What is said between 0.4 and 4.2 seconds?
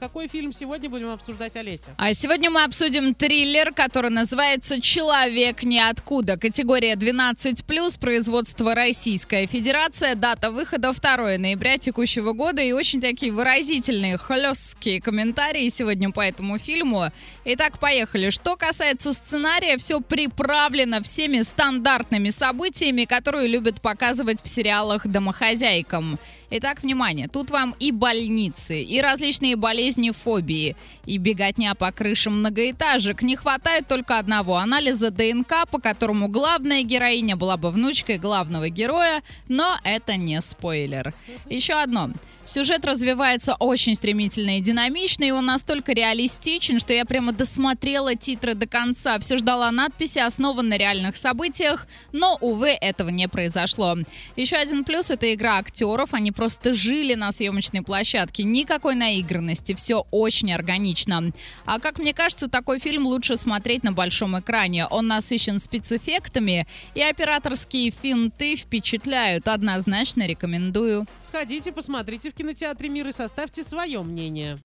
сегодня будем обсуждать, Олеся? А сегодня мы обсудим триллер, который